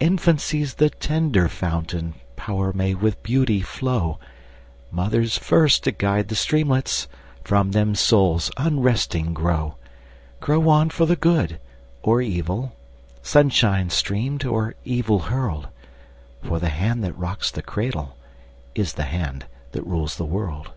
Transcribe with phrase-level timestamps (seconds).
[0.00, 4.18] Infancy's the tender fountain, Power may with beauty flow,
[4.90, 7.06] Mother's first to guide the streamlets,
[7.44, 9.76] From them souls unresting grow
[10.40, 11.60] Grow on for the good
[12.02, 12.74] or evil,
[13.22, 15.68] Sunshine streamed or evil hurled;
[16.42, 18.16] For the hand that rocks the cradle
[18.74, 20.72] Is the hand that rules the world.